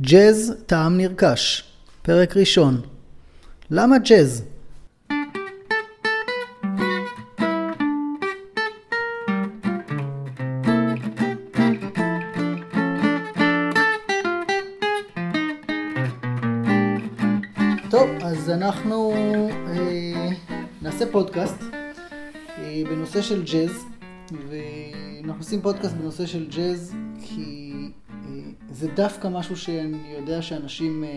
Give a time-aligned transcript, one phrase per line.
[0.00, 1.64] ג'אז טעם נרכש,
[2.02, 2.80] פרק ראשון.
[3.70, 4.44] למה ג'אז?
[17.90, 19.12] טוב, אז אנחנו
[19.66, 20.28] אה,
[20.82, 21.62] נעשה פודקאסט
[22.58, 23.84] אה, בנושא של ג'אז,
[24.48, 26.94] ואנחנו עושים פודקאסט בנושא של ג'אז
[28.86, 31.10] זה דווקא משהו שאני יודע שאנשים אה,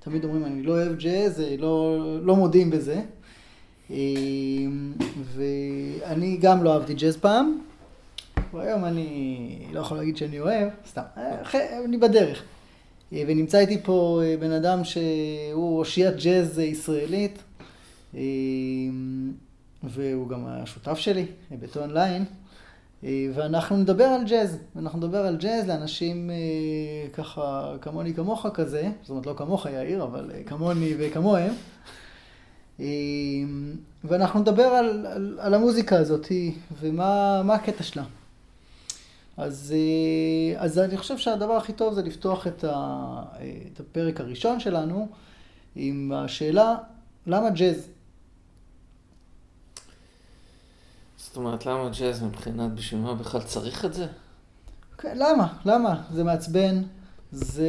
[0.00, 3.00] תמיד אומרים, אני לא אוהב ג'אז, אה, לא, לא מודים בזה.
[3.90, 3.96] אה,
[5.34, 7.58] ואני גם לא אהבתי ג'אז פעם,
[8.54, 11.02] והיום אני לא יכול להגיד שאני אוהב, סתם,
[11.84, 12.42] אני בדרך.
[13.12, 17.42] ונמצא איתי פה בן אדם שהוא אושיית ג'אז ישראלית,
[19.82, 22.24] והוא גם השותף שלי בטון ליין,
[23.04, 24.58] ואנחנו נדבר על ג'אז.
[24.76, 26.36] אנחנו נדבר על ג'אז לאנשים אה,
[27.12, 31.52] ככה כמוני כמוך כזה, זאת אומרת לא כמוך יאיר, אבל אה, כמוני וכמוהם.
[32.80, 32.86] אה,
[34.04, 36.26] ואנחנו נדבר על, על, על המוזיקה הזאת
[36.80, 38.04] ומה מה הקטע שלה.
[39.36, 43.22] אז, אה, אז אני חושב שהדבר הכי טוב זה לפתוח את, ה,
[43.72, 45.08] את הפרק הראשון שלנו
[45.76, 46.74] עם השאלה,
[47.26, 47.88] למה ג'אז?
[51.32, 54.06] זאת אומרת, למה ג'אז מבחינת בשביל מה בכלל צריך את זה?
[54.98, 55.54] כן, למה?
[55.64, 56.02] למה?
[56.10, 56.82] זה מעצבן,
[57.32, 57.66] זה,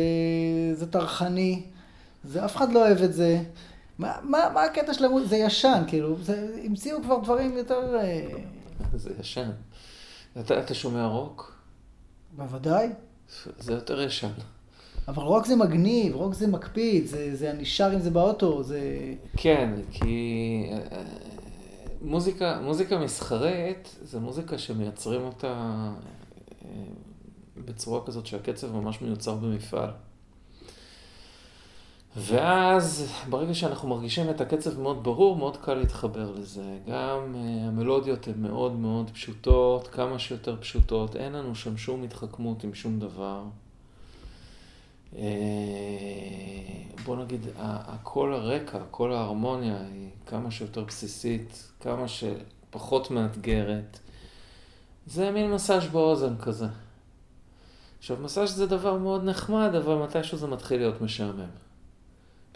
[0.73, 1.63] זה טרחני,
[2.23, 3.43] זה, אף אחד לא אוהב את זה.
[3.99, 5.29] מה, מה, מה הקטע של המוזיקה?
[5.29, 7.95] זה ישן, כאילו, זה, המציאו כבר דברים יותר...
[7.95, 8.27] אה,
[8.93, 9.49] זה ישן.
[10.39, 11.53] אתה, אתה שומע רוק?
[12.35, 12.89] בוודאי.
[13.59, 14.31] זה יותר ישן.
[15.07, 18.79] אבל רוק זה מגניב, רוק זה מקפיד, זה, זה אני שר עם זה באוטו, זה...
[19.37, 21.01] כן, כי אה,
[22.03, 25.53] מוזיקה, מוזיקה מסחרית זה מוזיקה שמייצרים אותה
[26.65, 26.69] אה,
[27.65, 29.89] בצורה כזאת שהקצב ממש מיוצר במפעל.
[32.15, 36.77] ואז ברגע שאנחנו מרגישים את הקצב מאוד ברור, מאוד קל להתחבר לזה.
[36.87, 42.63] גם uh, המלודיות הן מאוד מאוד פשוטות, כמה שיותר פשוטות, אין לנו שם שום התחכמות
[42.63, 43.43] עם שום דבר.
[45.13, 45.17] Uh,
[47.05, 53.99] בוא נגיד, הקול הרקע, הקול ההרמוניה היא כמה שיותר בסיסית, כמה שפחות מאתגרת.
[55.07, 56.67] זה מין מסאז' באוזן כזה.
[57.99, 61.49] עכשיו, מסאז' זה דבר מאוד נחמד, אבל מתישהו זה מתחיל להיות משעמם.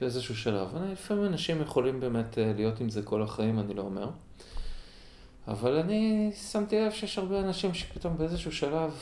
[0.01, 0.75] באיזשהו שלב.
[0.75, 4.09] אני, לפעמים אנשים יכולים באמת אה, להיות עם זה כל החיים, אני לא אומר.
[5.47, 8.93] אבל אני שמתי לב שיש הרבה אנשים שפתאום באיזשהו שלב,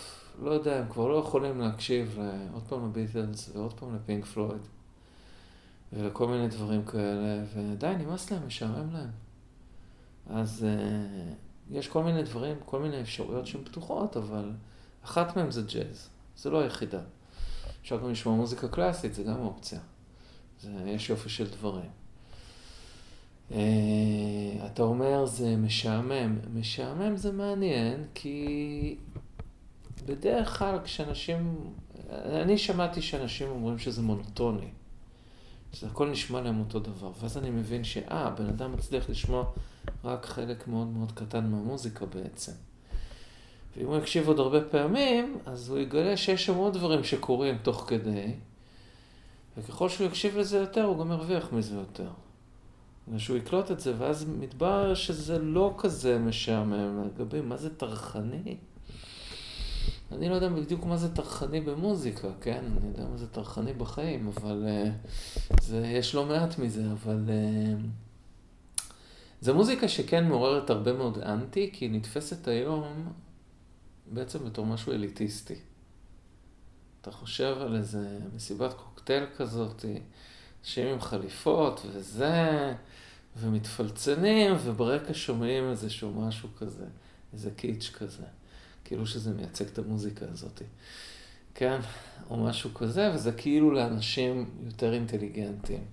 [0.41, 2.19] לא יודע, הם כבר לא יכולים להקשיב
[2.53, 4.61] עוד פעם לביטלס ועוד פעם לפינק פלויד.
[5.93, 9.09] ולכל מיני דברים כאלה, ודי, נמאס להם, משעמם להם.
[10.29, 14.51] אז uh, יש כל מיני דברים, כל מיני אפשרויות שהן פתוחות, אבל
[15.03, 16.09] אחת מהן זה ג'אז.
[16.37, 17.01] זה לא היחידה.
[17.81, 19.79] אפשר גם לשמוע מוזיקה קלאסית, זה גם אופציה.
[20.61, 21.89] זה, יש יופי של דברים.
[23.49, 23.53] Uh,
[24.65, 26.39] אתה אומר זה משעמם.
[26.53, 28.97] משעמם זה מעניין, כי
[30.05, 31.71] בדרך כלל כשאנשים...
[32.11, 34.69] אני שמעתי שאנשים אומרים שזה מונוטוני.
[35.73, 37.11] שזה הכל נשמע להם אותו דבר.
[37.21, 39.45] ואז אני מבין שאה, בן אדם מצליח לשמוע
[40.03, 42.51] רק חלק מאוד מאוד קטן מהמוזיקה בעצם.
[43.77, 47.85] ואם הוא יקשיב עוד הרבה פעמים, אז הוא יגלה שיש שם עוד דברים שקורים תוך
[47.87, 48.33] כדי,
[49.57, 52.09] וככל שהוא יקשיב לזה יותר, הוא גם ירוויח מזה יותר.
[53.13, 58.57] ושהוא יקלוט את זה, ואז מתברר שזה לא כזה משעמם לגבי מה זה טרחני.
[60.11, 62.63] אני לא יודע בדיוק מה זה טרחני במוזיקה, כן?
[62.77, 67.25] אני יודע מה זה טרחני בחיים, אבל uh, זה, יש לא מעט מזה, אבל...
[67.27, 67.81] Uh,
[69.41, 73.13] זה מוזיקה שכן מעוררת הרבה מאוד אנטי, כי היא נתפסת היום
[74.11, 75.55] בעצם בתור משהו אליטיסטי.
[77.01, 79.85] אתה חושב על איזה מסיבת קוקטייל כזאת,
[80.61, 82.73] אנשים עם חליפות וזה,
[83.37, 86.85] ומתפלצנים, וברקע שומעים איזשהו משהו כזה,
[87.33, 88.23] איזה קיץ' כזה.
[88.85, 90.61] כאילו שזה מייצג את המוזיקה הזאת.
[91.55, 91.79] כן?
[92.29, 95.83] או משהו כזה, וזה כאילו לאנשים יותר אינטליגנטים.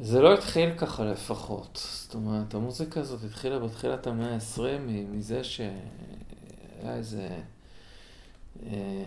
[0.00, 1.88] זה לא התחיל ככה לפחות.
[2.02, 5.76] זאת אומרת, המוזיקה הזאת התחילה בתחילת המאה ה-20 מזה שהיה
[6.84, 7.28] איזה...
[8.66, 9.04] אה,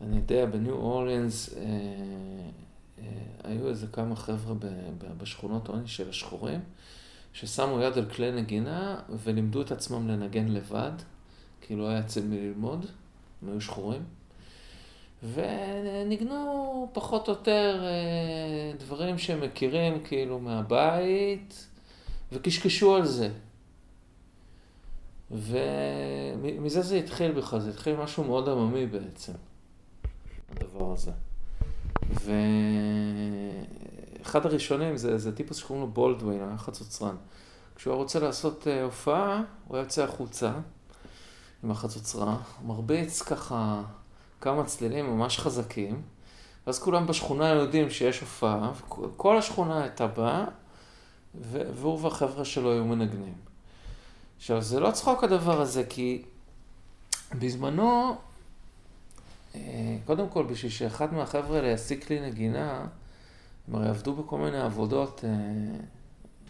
[0.00, 1.62] אני יודע, בניו אורלינס אה,
[2.98, 3.04] אה,
[3.44, 4.66] היו איזה כמה חבר'ה ב-
[4.98, 6.60] ב- בשכונות עוני של השחורים,
[7.32, 10.92] ששמו יד על כלי נגינה ולימדו את עצמם לנגן לבד,
[11.66, 12.86] כי לא היה אצל מי ללמוד,
[13.42, 14.02] הם היו שחורים.
[15.22, 21.66] וניגנו פחות או יותר אה, דברים שהם מכירים כאילו מהבית,
[22.32, 23.30] וקשקשו על זה.
[25.30, 29.32] ומזה זה התחיל בכלל, זה התחיל משהו מאוד עממי בעצם,
[30.50, 31.12] הדבר הזה.
[34.20, 37.16] ואחד הראשונים זה, זה טיפוס שקוראים לו בולדווין, היה חצוצרן.
[37.76, 40.52] כשהוא היה רוצה לעשות אה, הופעה, הוא היה יוצא החוצה
[41.64, 43.82] עם החצוצרה, מרביץ ככה
[44.40, 46.02] כמה צלילים ממש חזקים,
[46.66, 48.72] ואז כולם בשכונה יודעים שיש הופעה,
[49.02, 50.44] וכל השכונה הייתה באה,
[51.50, 53.34] והוא והחבר'ה שלו היו מנגנים.
[54.36, 56.22] עכשיו, זה לא צחוק הדבר הזה, כי
[57.38, 58.16] בזמנו,
[59.54, 59.60] אה,
[60.04, 62.86] קודם כל, בשביל שאחד מהחבר'ה האלה ישיג כלי נגינה,
[63.68, 65.30] הם הרי עבדו בכל מיני עבודות אה,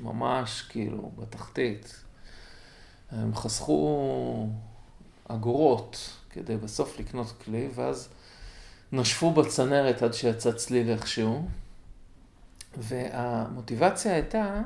[0.00, 2.04] ממש כאילו בתחתית.
[3.10, 4.48] הם חסכו
[5.28, 8.08] אגורות כדי בסוף לקנות כלי, ואז
[8.92, 11.48] נשפו בצנרת עד שיצא צליל איכשהו.
[12.76, 14.62] והמוטיבציה הייתה,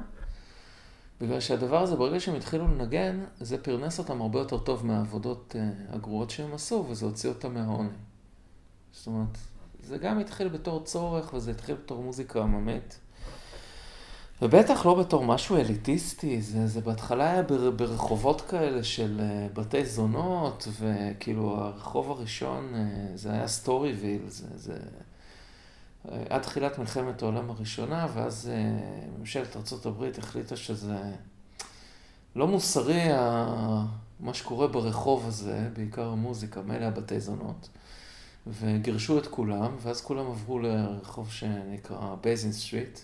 [1.21, 5.71] בגלל שהדבר הזה, ברגע שהם התחילו לנגן, זה פרנס אותם הרבה יותר טוב מהעבודות אה,
[5.95, 7.89] הגרועות שהם עשו, וזה הוציא אותם מהעוני.
[8.93, 9.39] זאת אומרת,
[9.83, 12.99] זה גם התחיל בתור צורך, וזה התחיל בתור מוזיקה עממית.
[14.43, 19.87] ובטח לא בתור משהו אליטיסטי, זה, זה בהתחלה היה בר, ברחובות כאלה של אה, בתי
[19.87, 24.79] זונות, וכאילו הרחוב הראשון אה, זה היה סטוריוויל, זה, זה
[26.08, 28.50] אה, עד תחילת מלחמת העולם הראשונה, ואז
[29.19, 30.99] ממשלת ארה"ב החליטה שזה
[32.37, 33.08] לא מוסרי
[34.20, 37.69] מה שקורה ברחוב הזה, בעיקר המוזיקה, מילא הבתי זונות,
[38.46, 42.99] וגירשו את כולם, ואז כולם עברו לרחוב שנקרא Basin Street.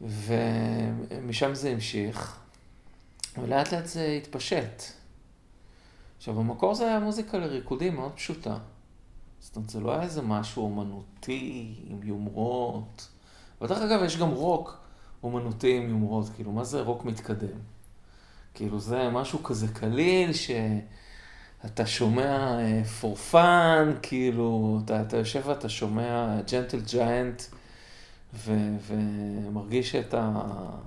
[0.00, 2.38] ומשם זה המשיך,
[3.38, 4.82] ולאט לאט זה התפשט.
[6.18, 8.58] עכשיו, במקור זה היה מוזיקה לריקודים מאוד פשוטה.
[9.40, 13.08] זאת אומרת, זה לא היה איזה משהו אומנותי עם יומרות.
[13.60, 14.78] ודרך אגב, יש גם רוק
[15.22, 16.26] אומנותי עם יומרות.
[16.34, 17.58] כאילו, מה זה רוק מתקדם?
[18.54, 22.58] כאילו, זה משהו כזה קליל, שאתה שומע
[23.00, 27.42] for fun, כאילו, אתה, אתה יושב ואתה שומע ג'נטל ג'יינט.
[28.34, 30.32] ו- ומרגיש שאתה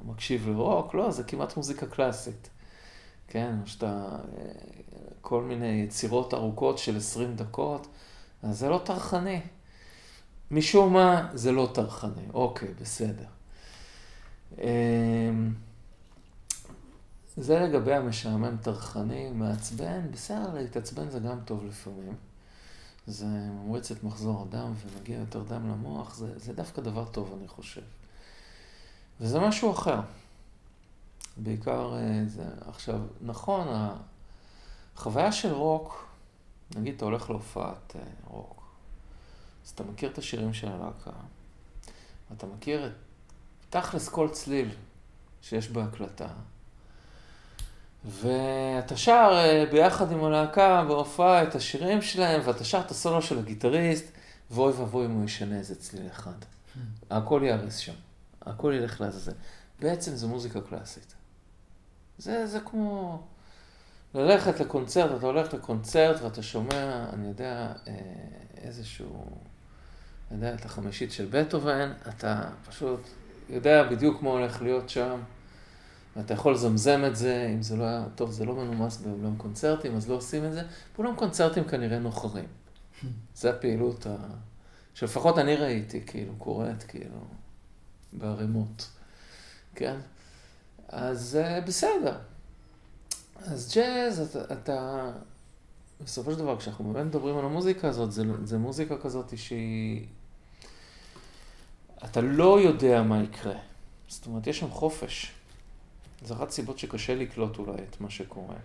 [0.05, 2.49] מקשיב לרוק, לא, זה כמעט מוזיקה קלאסית.
[3.27, 4.17] כן, או שאתה,
[5.21, 7.87] כל מיני יצירות ארוכות של 20 דקות,
[8.43, 9.41] אז זה לא טרחני.
[10.51, 12.23] משום מה, זה לא טרחני.
[12.33, 13.25] אוקיי, בסדר.
[14.57, 15.53] אמ,
[17.37, 22.15] זה לגבי המשעמם טרחני, מעצבן, בסדר, להתעצבן זה גם טוב לפעמים.
[23.07, 27.47] זה ממריץ את מחזור הדם ומגיע יותר דם למוח, זה, זה דווקא דבר טוב, אני
[27.47, 27.81] חושב.
[29.21, 29.99] וזה משהו אחר.
[31.37, 33.67] בעיקר אה, זה, עכשיו, נכון,
[34.95, 36.05] החוויה של רוק,
[36.75, 38.63] נגיד אתה הולך להופעת אה, רוק,
[39.65, 41.11] אז אתה מכיר את השירים של הלהקה,
[42.37, 42.91] אתה מכיר את
[43.69, 44.69] תכלס כל צליל
[45.41, 46.27] שיש בהקלטה,
[48.05, 53.39] ואתה שר אה, ביחד עם הלהקה בהופעה את השירים שלהם, ואתה שר את הסולו של
[53.39, 54.11] הגיטריסט,
[54.51, 56.31] ואוי ואבוי אם הוא ישנה איזה צליל אחד.
[56.41, 56.79] Hmm.
[57.09, 57.93] הכל ייהרס שם,
[58.41, 59.31] הכל ילך לעזאזל.
[59.79, 61.13] בעצם זו מוזיקה קלאסית.
[62.17, 63.19] זה, זה כמו
[64.13, 67.93] ללכת לקונצרט, אתה הולך לקונצרט ואתה שומע, אני יודע, אה,
[68.57, 69.25] איזשהו,
[70.31, 72.99] אני יודע, את החמישית של בטהובן, אתה פשוט
[73.49, 75.19] יודע בדיוק מה הולך להיות שם.
[76.15, 79.95] ואתה יכול לזמזם את זה, אם זה לא היה, טוב, זה לא מנומס באולם קונצרטים,
[79.95, 80.61] אז לא עושים את זה.
[80.97, 82.45] באולם קונצרטים כנראה נוחרים.
[83.35, 84.15] זה הפעילות ה...
[84.93, 87.19] שלפחות אני ראיתי, כאילו, קורית, כאילו,
[88.13, 88.89] בערימות,
[89.75, 89.97] כן?
[90.87, 92.17] אז uh, בסדר.
[93.41, 95.11] אז ג'אז, אתה, אתה,
[96.03, 100.05] בסופו של דבר, כשאנחנו באמת מדברים על המוזיקה הזאת, זה, זה מוזיקה כזאת שהיא...
[102.05, 103.53] אתה לא יודע מה יקרה.
[104.07, 105.31] זאת אומרת, יש שם חופש.
[106.23, 108.55] זו אחת הסיבות שקשה לקלוט אולי את מה שקורה.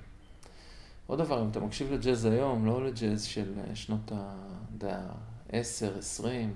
[1.07, 6.55] עוד דבר, אם אתה מקשיב לג'אז היום, לא לג'אז של אה, שנות ה-10, 20,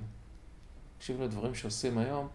[0.97, 2.29] מקשיב לדברים שעושים היום,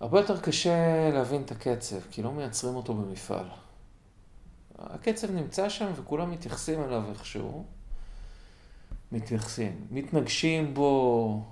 [0.00, 3.46] הרבה יותר קשה להבין את הקצב, כי לא מייצרים אותו במפעל.
[4.78, 7.64] הקצב נמצא שם וכולם מתייחסים אליו איכשהו.
[9.12, 11.42] מתייחסים, מתנגשים בו,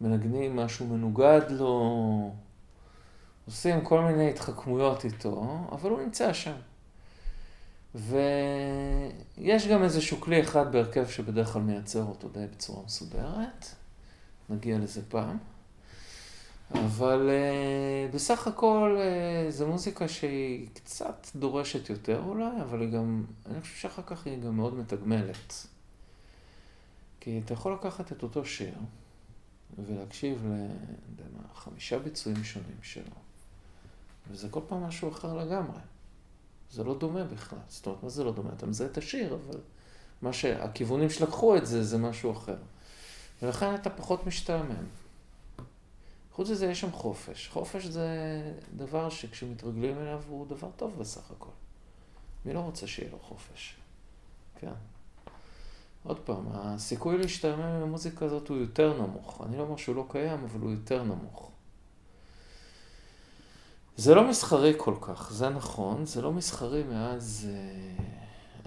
[0.00, 2.34] מנגנים משהו מנוגד לו.
[3.46, 6.56] עושים כל מיני התחכמויות איתו, אבל הוא נמצא שם.
[7.94, 13.66] ויש גם איזשהו כלי אחד בהרכב שבדרך כלל מייצר אותו די בצורה מסודרת,
[14.50, 15.38] נגיע לזה פעם.
[16.74, 23.24] אבל uh, בסך הכל uh, זו מוזיקה שהיא קצת דורשת יותר אולי, אבל היא גם,
[23.46, 25.66] אני חושב שאחר כך היא גם מאוד מתגמלת.
[27.20, 28.74] כי אתה יכול לקחת את אותו שיר
[29.78, 30.46] ולהקשיב
[31.54, 33.31] לחמישה ביצועים שונים שלו.
[34.32, 35.80] וזה כל פעם משהו אחר לגמרי.
[36.70, 37.58] זה לא דומה בכלל.
[37.68, 38.50] זאת אומרת, מה זה לא דומה?
[38.56, 39.60] אתה מזהה את השיר, אבל
[40.22, 42.56] מה שהכיוונים שלקחו את זה, זה משהו אחר.
[43.42, 44.86] ולכן אתה פחות משתעמם.
[46.32, 47.48] חוץ מזה יש שם חופש.
[47.48, 48.08] חופש זה
[48.76, 51.50] דבר שכשמתרגלים אליו הוא דבר טוב בסך הכל.
[52.44, 53.76] מי לא רוצה שיהיה לו חופש?
[54.60, 54.72] כן.
[56.04, 59.42] עוד פעם, הסיכוי להשתעמם עם המוזיקה הזאת הוא יותר נמוך.
[59.46, 61.51] אני לא אומר שהוא לא קיים, אבל הוא יותר נמוך.
[63.96, 68.04] זה לא מסחרי כל כך, זה נכון, זה לא מסחרי מאז, אה,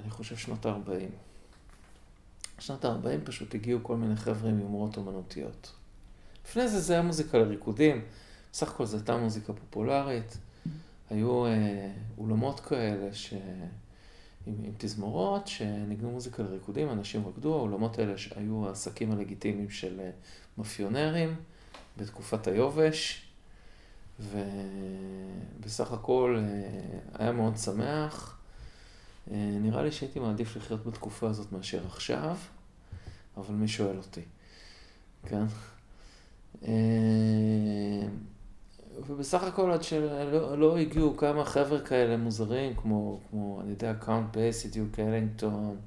[0.04, 1.12] אני חושב, שנות ה-40.
[2.58, 5.72] בשנות ה-40 פשוט הגיעו כל מיני חבר'ה עם יומרות אומנותיות.
[6.46, 8.02] לפני זה זה היה מוזיקה לריקודים,
[8.52, 10.38] בסך הכל זו הייתה מוזיקה פופולרית.
[11.10, 13.34] היו אה, אולמות כאלה ש...
[14.48, 20.10] עם, עם תזמורות שניגנו מוזיקה לריקודים, אנשים רקדו, האולמות האלה היו העסקים הלגיטימיים של אה,
[20.58, 21.36] מאפיונרים
[21.98, 23.25] בתקופת היובש.
[24.20, 28.38] ובסך הכל אה, היה מאוד שמח.
[29.32, 32.38] אה, נראה לי שהייתי מעדיף לחיות בתקופה הזאת מאשר עכשיו,
[33.38, 34.22] אבל מי שואל אותי,
[35.26, 35.46] כן?
[36.68, 36.72] אה,
[39.08, 44.36] ובסך הכל עד שלא לא הגיעו כמה חבר'ה כאלה מוזרים, כמו, כמו אני יודע, קאונט
[44.36, 45.78] בייסי, דיוק אלינגטון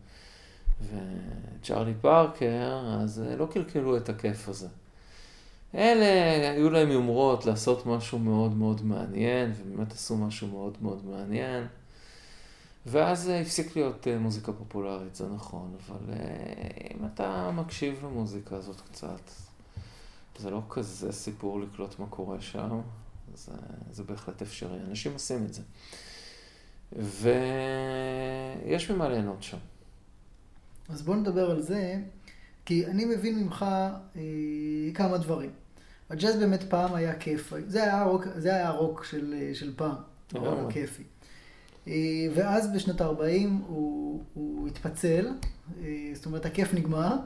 [0.83, 4.69] וצ'ארלי פארקר, אז לא קלקלו את הכיף הזה.
[5.75, 11.67] אלה, היו להם יומרות לעשות משהו מאוד מאוד מעניין, ובאמת עשו משהו מאוד מאוד מעניין.
[12.87, 16.19] ואז זה הפסיק להיות אה, מוזיקה פופולרית, זה נכון, אבל אה,
[16.95, 19.21] אם אתה מקשיב למוזיקה הזאת קצת,
[20.39, 22.81] זה לא כזה סיפור לקלוט מה קורה שם,
[23.35, 23.53] זה,
[23.91, 25.63] זה בהחלט אפשרי, אנשים עושים את זה.
[28.63, 29.59] ויש ממה ליהנות שם.
[30.89, 32.01] אז בוא נדבר על זה.
[32.69, 33.67] כי אני מבין ממך
[34.17, 34.23] אה,
[34.95, 35.51] כמה דברים.
[36.11, 39.95] הג'אז באמת פעם היה כיף, זה היה הרוק, זה היה הרוק של, אה, של פעם,
[40.35, 41.03] הרוק הכיפי.
[41.89, 41.93] אה,
[42.35, 45.29] ואז בשנות ה-40 הוא, הוא התפצל,
[45.83, 47.17] אה, זאת אומרת הכיף נגמר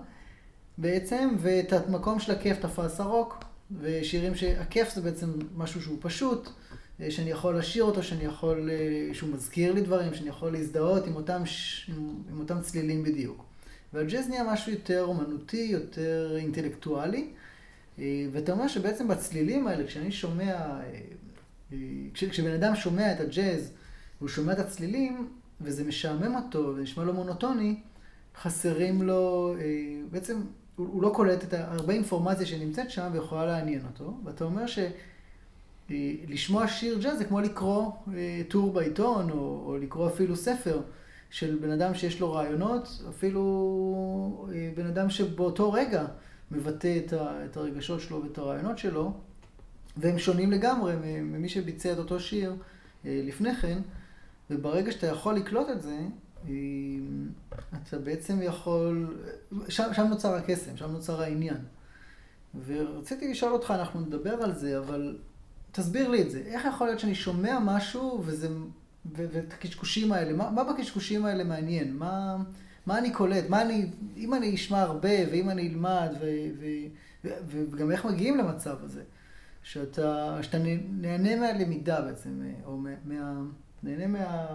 [0.78, 3.44] בעצם, ואת המקום של הכיף תפס הרוק,
[3.80, 6.48] ושירים שהכיף זה בעצם משהו שהוא פשוט,
[7.00, 8.70] אה, שאני יכול לשיר אותו, שאני יכול,
[9.12, 11.42] שהוא מזכיר לי דברים, שאני יכול להזדהות עם אותם,
[11.88, 13.51] עם, עם אותם צלילים בדיוק.
[13.92, 17.28] והג'אז נהיה משהו יותר אומנותי, יותר אינטלקטואלי.
[17.98, 21.00] אה, ואתה אומר שבעצם בצלילים האלה, כשאני שומע, אה,
[21.72, 21.78] אה,
[22.14, 23.72] כש, כשבן אדם שומע את הג'אז,
[24.18, 25.28] הוא שומע את הצלילים,
[25.60, 27.76] וזה משעמם אותו, ונשמע לו מונוטוני,
[28.40, 29.54] חסרים לו,
[30.10, 30.40] בעצם
[30.76, 34.16] הוא לא קולט את הרבה אינפורמציה שנמצאת שם ויכולה לעניין אותו.
[34.24, 34.64] ואתה אומר
[35.88, 37.90] שלשמוע שיר ג'אז זה כמו לקרוא
[38.48, 40.80] טור בעיתון, או, או לקרוא אפילו ספר.
[41.32, 46.04] של בן אדם שיש לו רעיונות, אפילו אה, בן אדם שבאותו רגע
[46.50, 49.12] מבטא את, ה, את הרגשות שלו ואת הרעיונות שלו,
[49.96, 52.56] והם שונים לגמרי ממי שביצע את אותו שיר
[53.06, 53.78] אה, לפני כן,
[54.50, 55.98] וברגע שאתה יכול לקלוט את זה,
[56.48, 56.52] אה,
[57.82, 59.16] אתה בעצם יכול,
[59.68, 61.58] שם, שם נוצר הקסם, שם נוצר העניין.
[62.66, 65.18] ורציתי לשאול אותך, אנחנו נדבר על זה, אבל
[65.72, 66.42] תסביר לי את זה.
[66.46, 68.48] איך יכול להיות שאני שומע משהו וזה
[69.14, 71.96] ואת הקשקושים האלה, מה, מה בקשקושים האלה מעניין?
[71.96, 72.36] מה,
[72.86, 73.44] מה אני קולט?
[73.48, 76.26] מה אני, אם אני אשמע הרבה, ואם אני אלמד, ו,
[76.60, 76.66] ו,
[77.24, 79.02] ו, וגם איך מגיעים למצב הזה?
[79.62, 80.58] שאתה, שאתה
[80.90, 82.90] נהנה מהלמידה בעצם, או מה,
[83.82, 84.48] נהנה מה,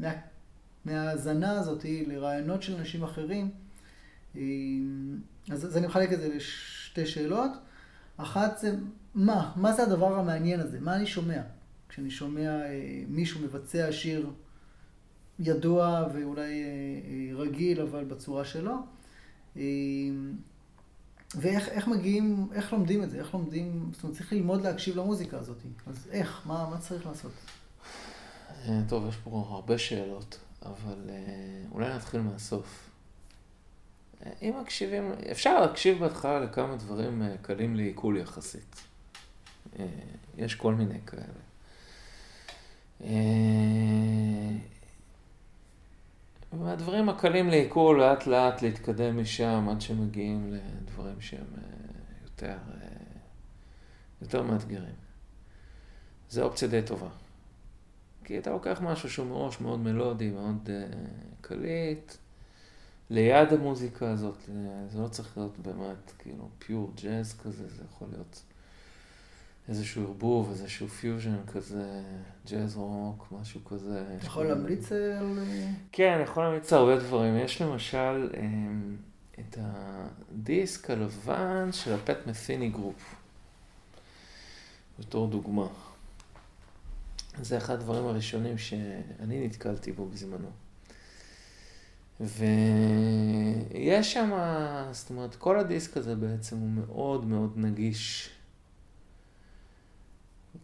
[0.00, 0.12] מה,
[0.84, 3.50] מההאזנה הזאת לרעיונות של אנשים אחרים.
[5.50, 7.50] אז, אז אני מחלק את זה לשתי שאלות.
[8.16, 8.74] אחת זה,
[9.14, 9.52] מה?
[9.56, 10.80] מה זה הדבר המעניין הזה?
[10.80, 11.42] מה אני שומע?
[11.92, 14.30] כשאני שומע אה, מישהו מבצע שיר
[15.38, 18.74] ידוע ואולי אה, אה, רגיל, אבל בצורה שלו.
[21.34, 23.18] ואיך מגיעים, איך לומדים את זה?
[23.18, 25.56] איך לומדים, זאת אומרת, צריך ללמוד להקשיב למוזיקה הזאת.
[25.86, 26.42] אז איך?
[26.46, 27.32] מה, מה צריך לעשות?
[28.88, 31.10] טוב, יש פה הרבה שאלות, אבל
[31.72, 32.90] אולי נתחיל מהסוף.
[34.42, 38.80] אם מקשיבים, אפשר להקשיב בהתחלה לכמה דברים קלים לעיכול יחסית.
[40.36, 41.51] יש כל מיני כאלה.
[43.02, 44.50] אה,
[46.52, 51.62] והדברים הקלים לעיכול לאט לאט להתקדם משם עד שמגיעים לדברים שהם אה,
[52.24, 52.86] יותר, אה,
[54.22, 54.94] יותר מאתגרים.
[56.30, 57.08] זו אופציה די טובה.
[58.24, 60.70] כי אתה לוקח משהו שהוא מראש מאוד מלודי, מאוד
[61.40, 62.12] קליט,
[63.10, 64.38] ליד המוזיקה הזאת,
[64.88, 68.42] זה לא צריך להיות באמת כאילו pure ג'אז כזה, זה יכול להיות
[69.68, 72.02] איזשהו ערבוב, איזשהו פיוז'ן כזה,
[72.50, 74.04] ג'אז רוק, משהו כזה.
[74.16, 75.38] אתה יכול להמליץ על...
[75.92, 77.38] כן, אני יכול להמליץ על הרבה דברים.
[77.38, 78.96] יש למשל אמ,
[79.38, 83.14] את הדיסק הלבן של ה Pat Metheny Group,
[84.98, 85.66] בתור דוגמה.
[87.42, 90.50] זה אחד הדברים הראשונים שאני נתקלתי בו בזמנו.
[92.20, 94.30] ויש שם,
[94.92, 98.30] זאת אומרת, כל הדיסק הזה בעצם הוא מאוד מאוד נגיש.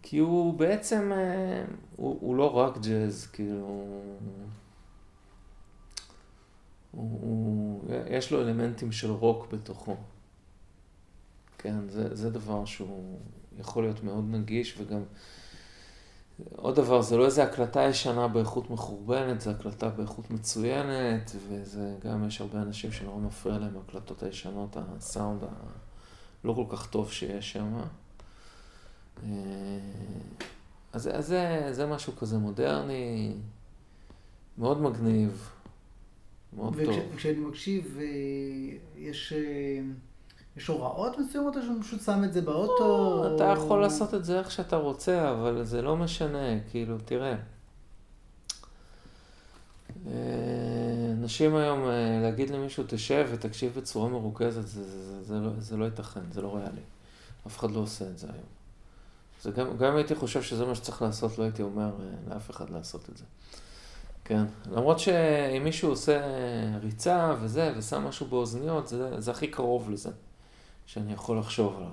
[0.03, 1.65] כי הוא בעצם, אה,
[1.97, 3.67] הוא, הוא לא רק ג'אז, כאילו,
[6.91, 9.97] הוא, הוא, יש לו אלמנטים של רוק בתוכו.
[11.59, 13.19] כן, זה, זה דבר שהוא
[13.59, 15.03] יכול להיות מאוד נגיש וגם...
[16.57, 22.29] עוד דבר, זה לא איזה הקלטה ישנה באיכות מחורבנת, זה הקלטה באיכות מצוינת, וזה גם,
[22.29, 25.43] יש הרבה אנשים שנורא מפריע להם הקלטות הישנות, הסאונד
[26.45, 27.81] הלא כל כך טוב שיש שם.
[29.25, 29.31] אה,
[30.93, 33.33] אז, אז זה, זה משהו כזה מודרני,
[34.59, 35.51] מאוד מגניב,
[36.57, 36.99] מאוד וכש, טוב.
[37.15, 38.05] וכשאני מקשיב, אה,
[38.97, 39.33] יש...
[39.33, 39.81] אה,
[40.57, 42.85] יש הוראות מסוימות או שהוא פשוט שם את זה באוטו?
[42.85, 43.37] או...
[43.37, 47.35] אתה יכול לעשות את זה איך שאתה רוצה, אבל זה לא משנה, כאילו, תראה.
[51.23, 51.89] אנשים היום,
[52.23, 56.43] להגיד למישהו, תשב ותקשיב בצורה מרוכזת, זה, זה, זה, זה, לא, זה לא ייתכן, זה
[56.43, 56.81] לא ריאלי.
[57.47, 58.58] אף אחד לא עושה את זה היום.
[59.43, 62.71] זה גם, גם הייתי חושב שזה מה שצריך לעשות, לא הייתי אומר אה, לאף אחד
[62.71, 63.25] לעשות את זה.
[64.25, 66.21] כן, למרות שאם מישהו עושה
[66.83, 70.11] ריצה וזה, ושם משהו באוזניות, זה, זה הכי קרוב לזה,
[70.87, 71.91] שאני יכול לחשוב עליו.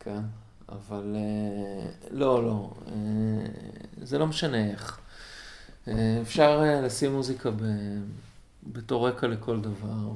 [0.00, 0.20] כן,
[0.68, 2.92] אבל אה, לא, לא, אה,
[4.02, 5.00] זה לא משנה איך.
[6.22, 7.62] אפשר לשים מוזיקה ב,
[8.72, 10.12] בתור רקע לכל דבר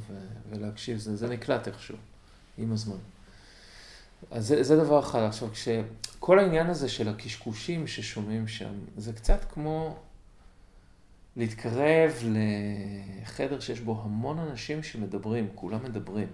[0.50, 1.97] ולהקשיב, זה, זה נקלט איכשהו,
[2.59, 2.97] עם הזמן.
[4.31, 5.23] אז זה, זה דבר אחד.
[5.23, 9.97] עכשיו, כשכל העניין הזה של הקשקושים ששומעים שם, זה קצת כמו
[11.37, 12.12] להתקרב
[13.23, 16.29] לחדר שיש בו המון אנשים שמדברים, כולם מדברים.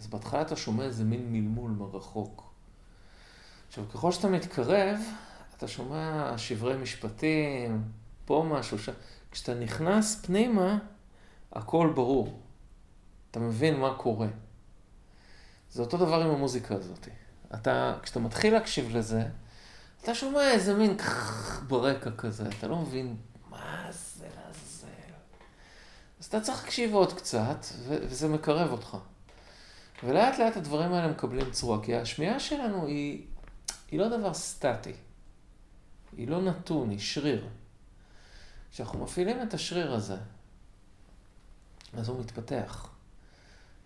[0.00, 2.52] אז בהתחלה אתה שומע איזה מין מלמול מרחוק.
[3.68, 4.98] עכשיו, ככל שאתה מתקרב,
[5.56, 7.82] אתה שומע שברי משפטים,
[8.24, 8.88] פה משהו, ש...
[9.30, 10.78] כשאתה נכנס פנימה,
[11.52, 12.40] הכל ברור.
[13.30, 14.26] אתה מבין מה קורה.
[15.70, 17.08] זה אותו דבר עם המוזיקה הזאת.
[17.54, 19.22] אתה, כשאתה מתחיל להקשיב לזה,
[20.02, 20.96] אתה שומע איזה מין
[21.68, 23.16] ברקע כזה, אתה לא מבין
[23.50, 25.12] מה זה לעזאזל.
[26.20, 28.96] אז אתה צריך להקשיב עוד קצת, וזה מקרב אותך.
[30.04, 33.26] ולאט לאט הדברים האלה מקבלים צורה, כי השמיעה שלנו היא,
[33.90, 34.92] היא לא דבר סטטי.
[36.16, 37.48] היא לא נתון, היא שריר.
[38.70, 40.16] כשאנחנו מפעילים את השריר הזה,
[41.92, 42.90] אז הוא מתפתח.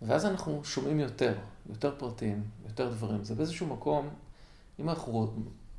[0.06, 1.34] ואז אנחנו שומעים יותר,
[1.68, 3.24] יותר פרטים, יותר דברים.
[3.24, 4.08] זה באיזשהו מקום,
[4.80, 5.32] אם אנחנו,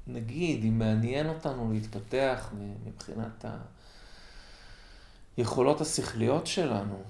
[0.07, 2.49] נגיד, אם מעניין אותנו להתפתח
[2.85, 3.45] מבחינת
[5.37, 7.01] היכולות השכליות שלנו,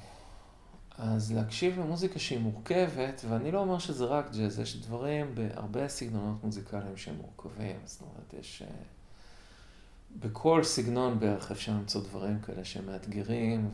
[0.98, 6.44] אז להקשיב למוזיקה שהיא מורכבת, ואני לא אומר שזה רק ג'אז, יש דברים בהרבה סגנונות
[6.44, 7.76] מוזיקליים שהם מורכבים.
[7.86, 8.62] זאת אומרת, יש...
[8.62, 8.68] אה,
[10.20, 13.70] בכל סגנון בערך אפשר למצוא דברים כאלה שהם מאתגרים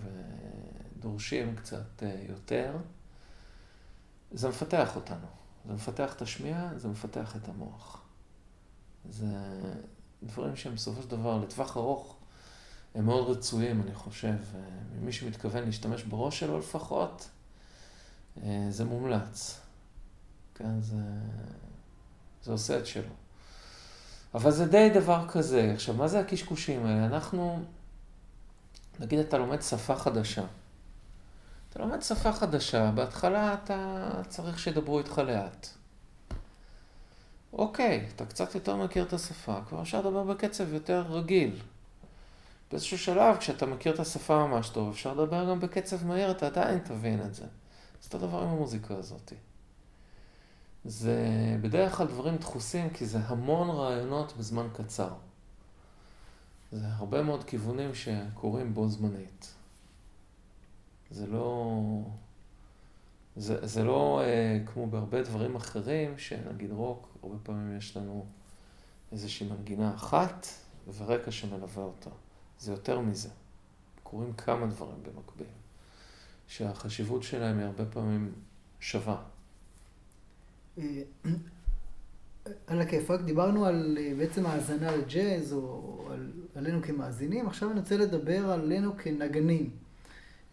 [0.97, 2.77] ודורשים קצת אה, יותר.
[4.31, 5.27] זה מפתח אותנו.
[5.67, 8.01] זה מפתח את השמיעה, זה מפתח את המוח.
[9.09, 9.25] זה
[10.23, 12.15] דברים שהם בסופו של דבר, לטווח ארוך,
[12.95, 14.35] הם מאוד רצויים, אני חושב.
[15.01, 17.29] מי שמתכוון להשתמש בראש שלו לפחות,
[18.69, 19.59] זה מומלץ.
[20.55, 20.95] כן, זה,
[22.43, 23.13] זה עושה את שלו.
[24.33, 25.71] אבל זה די דבר כזה.
[25.73, 27.05] עכשיו, מה זה הקשקושים האלה?
[27.05, 27.63] אנחנו,
[28.99, 30.43] נגיד אתה לומד שפה חדשה.
[31.71, 35.67] אתה לומד שפה חדשה, בהתחלה אתה צריך שידברו איתך לאט.
[37.53, 41.59] אוקיי, אתה קצת יותר מכיר את השפה, כבר אפשר לדבר בקצב יותר רגיל.
[42.71, 46.79] באיזשהו שלב, כשאתה מכיר את השפה ממש טוב, אפשר לדבר גם בקצב מהיר, אתה עדיין
[46.79, 47.45] תבין את זה.
[48.01, 49.33] זה אותו דבר עם המוזיקה הזאת.
[50.85, 51.17] זה
[51.61, 55.13] בדרך כלל דברים דחוסים, כי זה המון רעיונות בזמן קצר.
[56.71, 59.60] זה הרבה מאוד כיוונים שקורים בו זמנית.
[61.11, 61.81] זה לא...
[63.35, 68.25] זה, זה לא אה, כמו בהרבה דברים אחרים, שנגיד רוק, הרבה פעמים יש לנו
[69.11, 70.47] איזושהי מנגינה אחת
[70.97, 72.09] ורקע שמלווה אותה.
[72.59, 73.29] זה יותר מזה.
[74.03, 75.47] קורים כמה דברים במקביל,
[76.47, 78.33] שהחשיבות שלהם היא הרבה פעמים
[78.79, 79.23] שווה.
[80.77, 80.83] אה,
[82.67, 87.97] על הכיפאק, דיברנו על אה, בעצם האזנה לג'אז, או על, עלינו כמאזינים, עכשיו אני רוצה
[87.97, 89.80] לדבר עלינו כנגנים.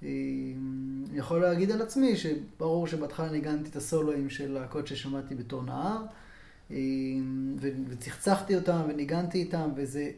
[0.02, 6.04] אני יכול להגיד על עצמי שברור שבהתחלה ניגנתי את הסולואים של להקות ששמעתי בתור נער,
[7.88, 10.10] וצחצחתי אותם וניגנתי איתם, וזה,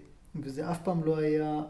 [0.42, 1.60] וזה אף פעם לא היה,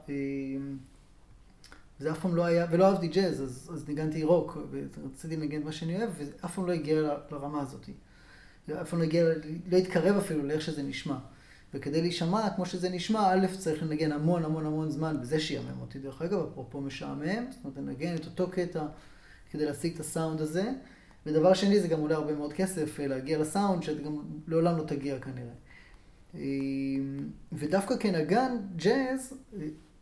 [1.99, 5.73] זה אף פעם לא היה, ולא אהבתי ג'אז, אז, אז ניגנתי רוק, ורציתי לנגן מה
[5.73, 7.89] שאני אוהב, וזה אף פעם לא הגיע לרמה הזאת.
[8.81, 9.25] אף פעם לא הגיע,
[9.71, 11.19] לא התקרב אפילו לאיך שזה נשמע.
[11.75, 15.99] וכדי להישמע כמו שזה נשמע, א', צריך לנגן המון המון המון זמן, וזה שיאמם אותי
[15.99, 18.87] דרך אגב, אפרופו משעמם, זאת אומרת, לנגן את אותו קטע
[19.51, 20.73] כדי להשיג את הסאונד הזה.
[21.27, 24.17] ודבר שני, זה גם עולה הרבה מאוד כסף להגיע לסאונד, שאתה גם
[24.49, 25.55] לעולם לא תגיע כנראה.
[27.53, 29.35] ודווקא כנגן ג'אז,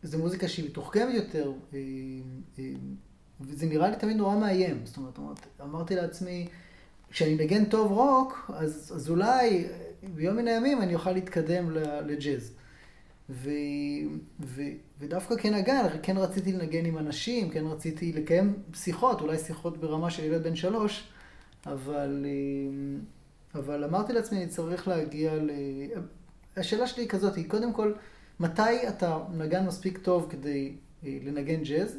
[0.03, 1.51] זו מוזיקה שהיא מתוחכמת יותר,
[3.41, 4.81] וזה נראה לי תמיד נורא מאיים.
[4.85, 5.19] זאת אומרת,
[5.61, 6.47] אמרתי לעצמי,
[7.09, 9.67] כשאני נגן טוב רוק, אז, אז אולי
[10.03, 11.71] ביום מן הימים אני אוכל להתקדם
[12.05, 12.53] לג'אז.
[13.29, 13.49] ו,
[14.39, 14.61] ו,
[14.99, 20.23] ודווקא כנגן, כן רציתי לנגן עם אנשים, כן רציתי לקיים שיחות, אולי שיחות ברמה של
[20.23, 21.09] ילד בן שלוש,
[21.65, 22.25] אבל,
[23.55, 25.49] אבל אמרתי לעצמי, אני צריך להגיע ל...
[26.57, 27.93] השאלה שלי היא כזאת, היא קודם כל,
[28.39, 30.73] מתי אתה נגן מספיק טוב כדי
[31.05, 31.97] אה, לנגן ג'אז?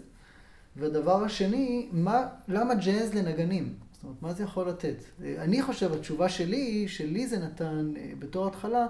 [0.77, 3.75] והדבר השני, מה, למה ג'אז לנגנים?
[4.01, 4.97] זאת אומרת, מה זה יכול לתת?
[5.25, 8.87] אה, אני חושב, התשובה שלי, שלי זה נתן אה, בתור התחלה,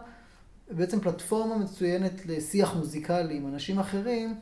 [0.71, 4.35] בעצם פלטפורמה מצוינת לשיח מוזיקלי עם אנשים אחרים,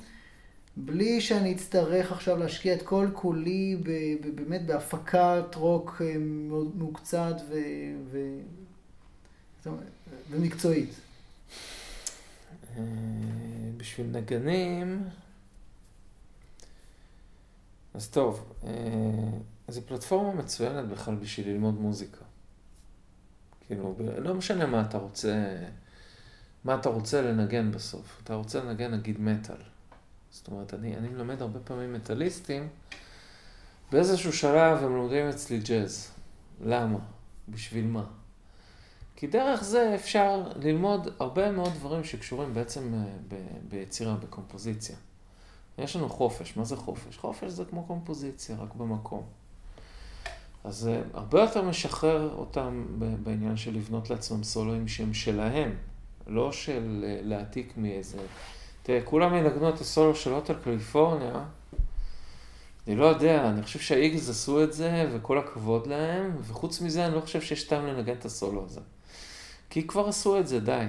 [0.76, 3.76] בלי שאני אצטרך עכשיו להשקיע את כל כולי
[4.34, 6.02] באמת בהפקת רוק
[6.74, 7.56] מעוקצת ו...
[8.10, 8.18] ו...
[10.30, 10.90] ומקצועית.
[13.76, 15.04] בשביל נגנים,
[17.94, 18.52] אז טוב,
[19.68, 22.24] זו פלטפורמה מצוינת בכלל בשביל ללמוד מוזיקה.
[23.66, 25.56] כאילו, לא משנה מה אתה רוצה,
[26.64, 28.20] מה אתה רוצה לנגן בסוף.
[28.24, 29.56] אתה רוצה לנגן נגיד מטאל.
[30.30, 32.68] זאת אומרת, אני, אני מלמד הרבה פעמים מטאליסטים,
[33.92, 36.10] באיזשהו שלב הם לומדים אצלי ג'אז.
[36.60, 36.98] למה?
[37.48, 38.04] בשביל מה?
[39.16, 43.34] כי דרך זה אפשר ללמוד הרבה מאוד דברים שקשורים בעצם אה, ב,
[43.68, 44.96] ביצירה, בקומפוזיציה.
[45.78, 47.16] יש לנו חופש, מה זה חופש?
[47.18, 49.22] חופש זה כמו קומפוזיציה, רק במקום.
[50.64, 52.86] אז זה הרבה יותר משחרר אותם
[53.22, 55.74] בעניין של לבנות לעצמם סולואים שהם שלהם,
[56.26, 58.18] לא של אה, להעתיק מאיזה...
[58.82, 61.44] תראה, כולם ינגנו את הסולו של הוטל קליפורניה.
[62.86, 67.14] אני לא יודע, אני חושב שהאיגלס עשו את זה, וכל הכבוד להם, וחוץ מזה אני
[67.14, 68.80] לא חושב שיש טעם לנגן את הסולו הזה.
[69.70, 70.86] כי כבר עשו את זה, די.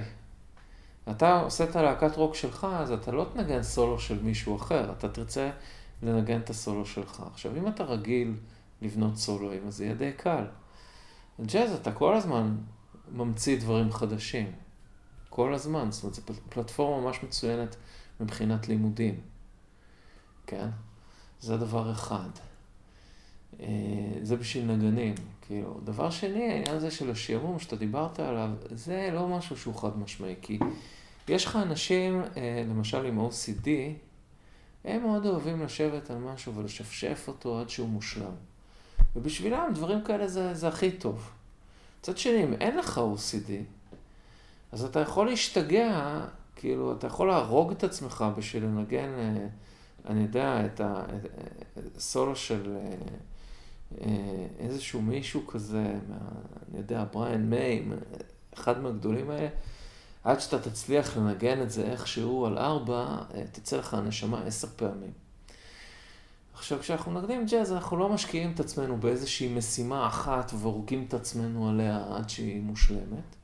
[1.10, 5.08] אתה עושה את הלהקת רוק שלך, אז אתה לא תנגן סולו של מישהו אחר, אתה
[5.08, 5.50] תרצה
[6.02, 7.22] לנגן את הסולו שלך.
[7.32, 8.34] עכשיו, אם אתה רגיל
[8.82, 10.44] לבנות סולואים, אז זה יהיה די קל.
[11.46, 12.56] ג'אז, אתה כל הזמן
[13.12, 14.52] ממציא דברים חדשים.
[15.30, 17.76] כל הזמן, זאת אומרת, זו פלטפורמה ממש מצוינת
[18.20, 19.20] מבחינת לימודים,
[20.46, 20.68] כן?
[21.40, 22.28] זה דבר אחד.
[23.60, 23.66] אה,
[24.22, 25.80] זה בשביל נגנים, כאילו.
[25.84, 30.34] דבר שני, העניין הזה של השעמום שאתה דיברת עליו, זה לא משהו שהוא חד משמעי,
[30.42, 30.58] כי
[31.28, 33.68] יש לך אנשים, אה, למשל עם OCD,
[34.84, 38.34] הם מאוד אוהבים לשבת על משהו ולשפשף אותו עד שהוא מושלם.
[39.16, 41.30] ובשבילם דברים כאלה זה, זה הכי טוב.
[42.00, 43.50] מצד שני, אם אין לך OCD,
[44.72, 46.20] אז אתה יכול להשתגע,
[46.56, 49.46] כאילו, אתה יכול להרוג את עצמך בשביל לנגן, אה,
[50.06, 50.80] אני יודע, את
[51.96, 52.94] הסולו של אה,
[54.00, 55.84] אה, איזשהו מישהו כזה,
[56.68, 57.84] אני יודע, בריאן מיי,
[58.54, 59.48] אחד מהגדולים האלה,
[60.24, 63.16] עד שאתה תצליח לנגן את זה איכשהו על ארבע,
[63.52, 65.12] תצא לך הנשמה עשר פעמים.
[66.60, 71.68] עכשיו, כשאנחנו מנגנים ג'אז, אנחנו לא משקיעים את עצמנו באיזושהי משימה אחת והורגים את עצמנו
[71.68, 73.36] עליה עד שהיא מושלמת.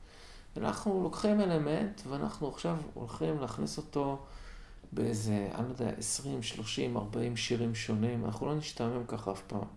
[0.57, 4.19] אנחנו לוקחים אלמנט ואנחנו עכשיו הולכים להכניס אותו
[4.91, 9.67] באיזה, אני לא יודע, 20, 30, 40 שירים שונים, אנחנו לא נשתעמם ככה אף פעם.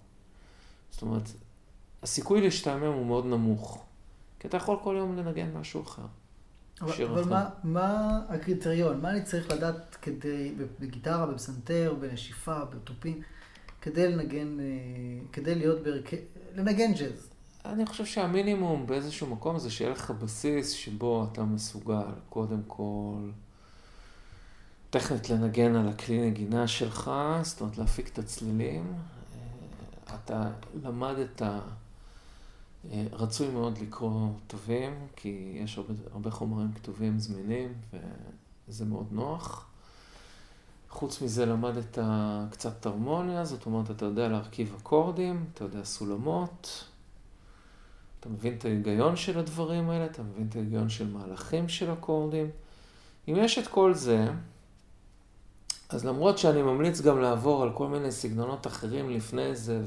[0.90, 1.30] זאת אומרת,
[2.02, 3.84] הסיכוי להשתעמם הוא מאוד נמוך,
[4.40, 6.06] כי אתה יכול כל יום לנגן משהו אחר.
[6.80, 9.00] אבל, אבל מה, מה הקריטריון?
[9.00, 13.22] מה אני צריך לדעת כדי, בגיטרה, בפסנתר, בנשיפה, בתופים,
[13.82, 14.64] כדי לנגן, אה,
[15.32, 16.16] כדי להיות בהרכב,
[16.54, 17.28] לנגן ג'אז?
[17.64, 23.30] אני חושב שהמינימום באיזשהו מקום זה שיהיה לך בסיס שבו אתה מסוגל, קודם כל,
[24.90, 27.10] טכנית לנגן על הכלי נגינה שלך,
[27.42, 28.92] זאת אומרת להפיק את הצלילים.
[30.08, 30.50] אה, אתה
[30.84, 31.42] למדת,
[33.12, 37.72] רצוי מאוד לקרוא טובים, כי יש הרבה, הרבה חומרים כתובים זמינים,
[38.68, 39.66] וזה מאוד נוח.
[40.88, 41.98] חוץ מזה למדת
[42.50, 46.84] קצת הרמוניה, זאת אומרת, אתה יודע להרכיב אקורדים, אתה יודע סולמות.
[48.20, 52.50] אתה מבין את ההיגיון של הדברים האלה, אתה מבין את ההיגיון של מהלכים של אקורדים.
[53.28, 54.26] אם יש את כל זה,
[55.88, 59.84] אז למרות שאני ממליץ גם לעבור על כל מיני סגנונות אחרים לפני זה,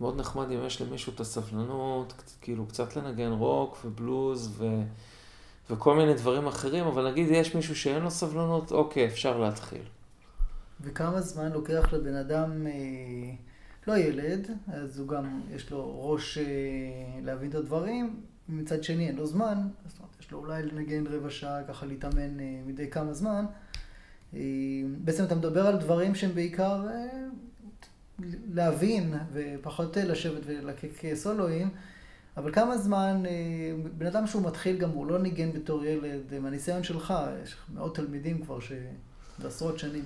[0.00, 4.82] ומאוד נחמד אם יש למישהו את הסבלנות, כאילו קצת לנגן רוק ובלוז ו...
[5.70, 9.82] וכל מיני דברים אחרים, אבל נגיד יש מישהו שאין לו סבלנות, אוקיי, אפשר להתחיל.
[10.80, 12.66] וכמה זמן לוקח לבן אדם...
[12.66, 13.34] אה...
[13.86, 16.44] לא ילד, אז הוא גם, יש לו ראש אה,
[17.22, 21.30] להבין את הדברים, ומצד שני אין לו זמן, זאת אומרת, יש לו אולי לנגן רבע
[21.30, 23.44] שעה, ככה להתאמן מדי כמה זמן.
[24.98, 26.86] בעצם אתה מדבר על דברים שהם בעיקר
[28.54, 31.68] להבין ופחות לשבת ולקק סולואים,
[32.36, 33.22] אבל כמה זמן,
[33.98, 38.44] בן אדם שהוא מתחיל גם, הוא לא ניגן בתור ילד, מהניסיון שלך, יש מאות תלמידים
[38.44, 38.72] כבר, ש...
[39.38, 40.04] זה עשרות שנים.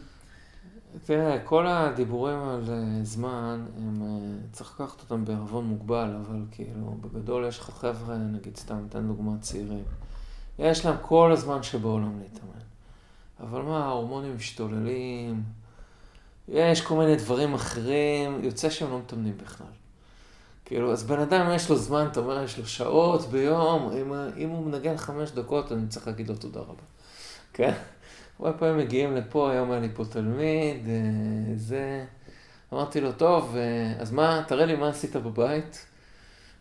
[1.04, 6.96] תראה, כל הדיבורים על אה, זמן, הם, אה, צריך לקחת אותם בערבון מוגבל, אבל כאילו,
[7.00, 9.84] בגדול יש לך חבר'ה, נגיד סתם, ניתן דוגמא צעירים,
[10.58, 12.60] יש להם כל הזמן שבעולם להתאמן.
[13.40, 15.42] אבל מה, ההורמונים משתוללים,
[16.48, 19.66] יש כל מיני דברים אחרים, יוצא שהם לא מתאמנים בכלל.
[20.64, 24.48] כאילו, אז בן אדם יש לו זמן, אתה אומר, יש לו שעות ביום, אם, אם
[24.48, 26.82] הוא מנגן חמש דקות, אני צריך להגיד לו תודה רבה.
[27.52, 27.72] כן?
[28.38, 32.04] הרבה פעמים מגיעים לפה, היום היה לי פה תלמיד, אה, זה...
[32.72, 35.86] אמרתי לו, טוב, אה, אז מה, תראה לי מה עשית בבית.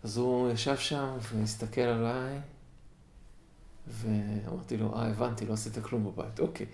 [0.03, 2.39] אז הוא ישב שם והסתכל עליי,
[3.87, 6.65] ואמרתי לו, אה, הבנתי, לא עשית כלום בבית, אוקיי.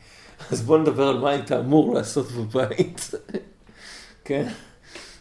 [0.52, 3.12] אז בוא נדבר על מה היית אמור לעשות בבית.
[4.26, 4.48] כן?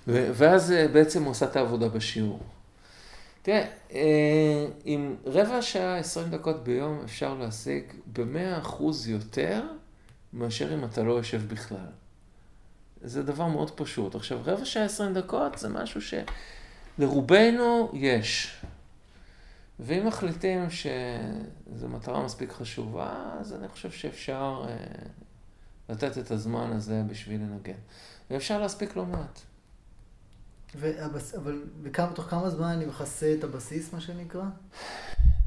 [0.07, 2.41] ואז אה, בעצם הוא עשה את העבודה בשיעור.
[3.43, 3.65] תראה,
[4.85, 9.63] עם רבע שעה, עשרים דקות ביום אפשר להשיג במאה אחוז יותר
[10.33, 11.87] מאשר אם אתה לא יושב בכלל.
[13.03, 14.15] זה דבר מאוד פשוט.
[14.15, 16.01] עכשיו, רבע שעה, עשרים דקות זה משהו
[16.99, 18.63] שלרובנו יש.
[19.85, 24.77] ואם מחליטים שזו מטרה מספיק חשובה, אז אני חושב שאפשר אה,
[25.89, 27.79] לתת את הזמן הזה בשביל לנגן.
[28.31, 29.41] ואפשר להספיק לא מעט.
[30.75, 31.35] והבס...
[31.35, 34.45] אבל וכמה, תוך כמה זמן אני מכסה את הבסיס, מה שנקרא?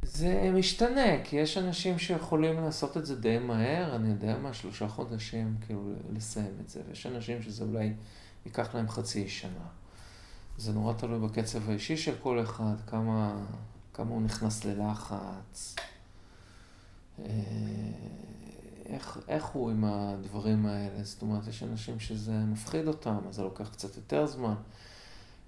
[0.04, 4.88] זה משתנה, כי יש אנשים שיכולים לעשות את זה די מהר, אני יודע מה, שלושה
[4.88, 7.94] חודשים, כאילו, לסיים את זה, ויש אנשים שזה אולי
[8.46, 9.68] ייקח להם חצי שנה.
[10.58, 13.36] זה נורא תלוי בקצב האישי של כל אחד, כמה,
[13.96, 15.76] כמה הוא נכנס ללחץ,
[17.20, 17.26] אה,
[18.86, 21.04] איך, איך הוא עם הדברים האלה.
[21.04, 24.56] זאת אומרת, יש אנשים שזה מפחיד אותם, אז זה לוקח קצת יותר זמן.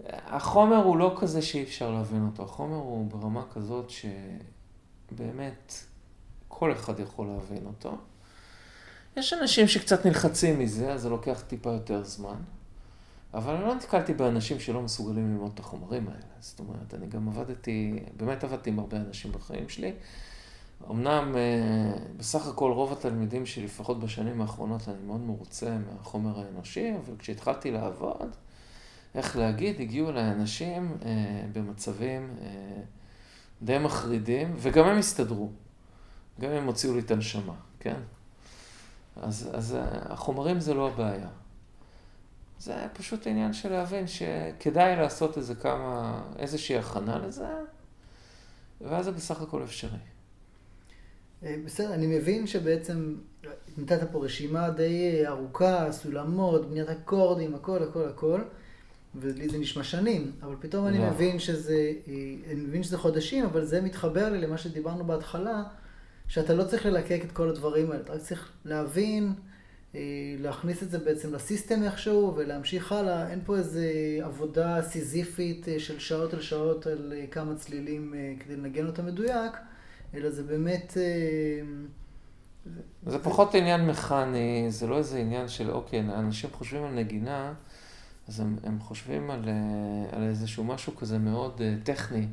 [0.10, 3.92] החומר הוא לא כזה שאי אפשר להבין אותו, החומר הוא ברמה כזאת
[5.10, 5.74] שבאמת
[6.48, 7.98] כל אחד יכול להבין אותו.
[9.18, 12.38] יש אנשים שקצת נלחצים מזה, אז זה לוקח טיפה יותר זמן.
[13.34, 16.20] אבל אני לא נתקלתי באנשים שלא מסוגלים ללמוד את החומרים האלה.
[16.40, 19.94] זאת אומרת, אני גם עבדתי, באמת עבדתי עם הרבה אנשים בחיים שלי.
[20.92, 26.94] אמנם אה, בסך הכל רוב התלמידים שלי, לפחות בשנים האחרונות, אני מאוד מרוצה מהחומר האנושי,
[27.06, 28.36] אבל כשהתחלתי לעבוד,
[29.16, 31.10] איך להגיד, הגיעו אליי אנשים אה,
[31.54, 32.82] במצבים אה,
[33.62, 35.50] די מחרידים, וגם הם הסתדרו.
[36.42, 38.00] גם הם הוציאו לי את הנשמה, כן?
[39.16, 41.28] אז, אז אה, החומרים זה לא הבעיה.
[42.60, 47.46] זה פשוט עניין של להבין שכדאי לעשות איזה כמה, איזושהי הכנה לזה,
[48.82, 49.98] ואז זה בסך הכל אפשרי.
[51.44, 53.16] אה, בסדר, אני מבין שבעצם
[53.78, 58.42] נתת פה רשימה די ארוכה, סולמות, בניית אקורדים, הכל, הכל, הכל.
[59.16, 61.10] ולי זה נשמע שנים, אבל פתאום אני לא.
[61.10, 61.92] מבין שזה,
[62.52, 65.64] אני מבין שזה חודשים, אבל זה מתחבר לי למה שדיברנו בהתחלה,
[66.28, 69.47] שאתה לא צריך ללקק את כל הדברים האלה, אתה רק צריך להבין, אה,
[70.40, 73.30] להכניס את זה בעצם לסיסטם איכשהו ולהמשיך הלאה.
[73.30, 73.92] אין פה איזה
[74.24, 79.52] עבודה סיזיפית אה, של שעות על שעות על אה, כמה צלילים כדי לנגן אותה מדויק,
[80.14, 80.98] אלא זה באמת...
[82.66, 87.54] זה, זה פחות עניין מכני, זה לא איזה עניין של, אוקיי, אנשים חושבים על נגינה.
[88.28, 92.28] אז הם, הם חושבים על, אה, על איזשהו משהו כזה מאוד אה, טכני.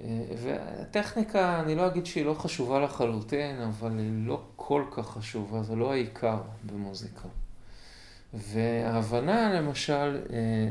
[0.00, 5.62] אה, והטכניקה, אני לא אגיד שהיא לא חשובה לחלוטין, אבל היא לא כל כך חשובה,
[5.62, 7.28] זה לא העיקר במוזיקה.
[8.34, 10.22] וההבנה, למשל,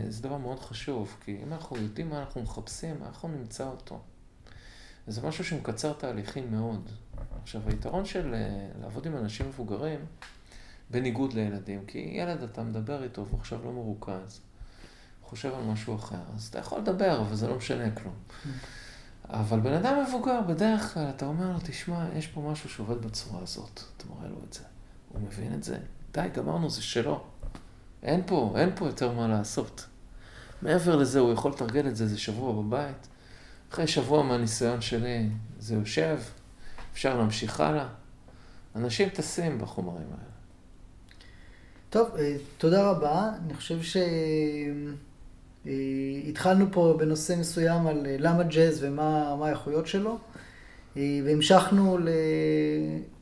[0.09, 3.99] זה דבר מאוד חשוב, כי אם אנחנו יודעים מה אנחנו מחפשים, אנחנו נמצא אותו.
[5.07, 6.89] זה משהו שמקצר תהליכים מאוד.
[7.43, 8.35] עכשיו, היתרון של
[8.81, 9.99] לעבוד עם אנשים מבוגרים,
[10.91, 14.41] בניגוד לילדים, כי ילד אתה מדבר איתו והוא עכשיו לא מרוכז,
[15.23, 18.15] חושב על משהו אחר, אז אתה יכול לדבר, אבל זה לא משנה כלום.
[19.29, 23.41] אבל בן אדם מבוגר, בדרך כלל אתה אומר לו, תשמע, יש פה משהו שעובד בצורה
[23.41, 24.63] הזאת, אתה מראה לו את זה.
[25.09, 25.77] הוא מבין את זה?
[26.13, 27.23] די, גמרנו, זה שלו.
[28.03, 29.85] אין פה, אין פה יותר מה לעשות.
[30.61, 33.07] מעבר לזה, הוא יכול לתרגל את זה איזה שבוע בבית.
[33.71, 36.17] אחרי שבוע מהניסיון שלי, זה יושב,
[36.93, 37.87] אפשר להמשיך הלאה.
[38.75, 40.37] אנשים טסים בחומרים האלה.
[41.89, 43.31] טוב, אה, תודה רבה.
[43.45, 43.81] אני חושב
[45.67, 50.17] שהתחלנו פה בנושא מסוים על אה, למה ג'אז ומה האיכויות שלו,
[50.97, 52.09] אה, והמשכנו ל...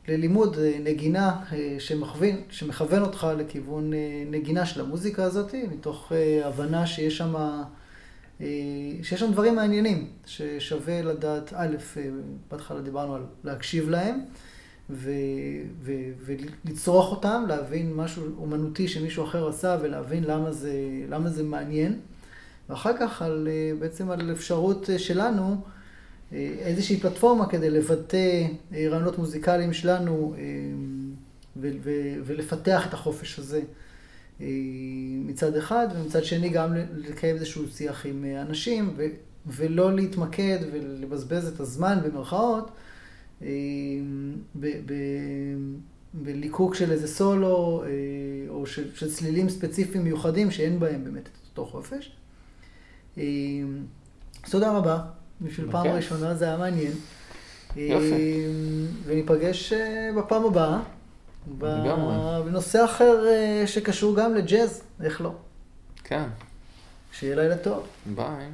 [0.08, 1.36] ללימוד נגינה
[1.78, 3.92] שמכוון, שמכוון אותך לכיוון
[4.30, 6.12] נגינה של המוזיקה הזאת, מתוך
[6.44, 7.34] הבנה שיש שם
[9.02, 11.76] שיש שם דברים מעניינים, ששווה לדעת, א',
[12.50, 14.20] בהתחלה דיברנו על להקשיב להם,
[14.90, 15.10] ו,
[15.82, 15.92] ו,
[16.26, 20.72] ולצרוך אותם, להבין משהו אומנותי שמישהו אחר עשה ולהבין למה זה,
[21.08, 21.98] למה זה מעניין.
[22.68, 23.48] ואחר כך על,
[23.78, 25.56] בעצם על אפשרות שלנו,
[26.32, 30.34] איזושהי פלטפורמה כדי לבטא רעיונות מוזיקליים שלנו
[32.26, 33.60] ולפתח את החופש הזה
[35.24, 38.96] מצד אחד, ומצד שני גם לקיים איזשהו שיח עם אנשים
[39.46, 42.70] ולא להתמקד ולבזבז את הזמן במרכאות.
[46.14, 47.84] בליקוק של איזה סולו,
[48.48, 52.16] או של, של צלילים ספציפיים מיוחדים שאין בהם באמת את אותו חופש.
[53.16, 54.98] אז תודה רבה,
[55.40, 56.92] בשביל פעם ראשונה זה היה מעניין.
[57.76, 58.46] יופי.
[59.04, 59.72] וניפגש
[60.18, 60.78] בפעם הבאה,
[62.44, 63.24] בנושא אחר
[63.66, 65.32] שקשור גם לג'אז, איך לא.
[66.04, 66.24] כן.
[67.12, 67.86] שיהיה לילה טוב.
[68.06, 68.46] ביי.